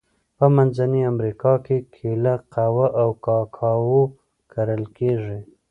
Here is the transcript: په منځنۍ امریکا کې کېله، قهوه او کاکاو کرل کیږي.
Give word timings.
په 0.37 0.45
منځنۍ 0.55 1.01
امریکا 1.13 1.53
کې 1.65 1.77
کېله، 1.95 2.33
قهوه 2.53 2.87
او 3.01 3.09
کاکاو 3.25 4.01
کرل 4.51 4.83
کیږي. 4.97 5.39